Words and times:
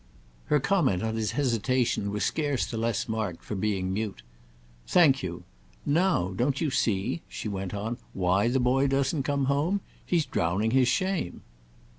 Her 0.45 0.59
comment 0.59 1.03
on 1.03 1.15
his 1.15 1.33
hesitation 1.33 2.09
was 2.09 2.25
scarce 2.25 2.65
the 2.65 2.75
less 2.75 3.07
marked 3.07 3.43
for 3.43 3.53
being 3.53 3.93
mute. 3.93 4.23
"Thank 4.87 5.21
you. 5.21 5.43
Now 5.85 6.33
don't 6.35 6.59
you 6.59 6.71
see," 6.71 7.21
she 7.29 7.47
went 7.47 7.75
on, 7.75 7.99
"why 8.13 8.47
the 8.47 8.59
boy 8.59 8.87
doesn't 8.87 9.21
come 9.21 9.45
home? 9.45 9.81
He's 10.03 10.25
drowning 10.25 10.71
his 10.71 10.87
shame." 10.87 11.43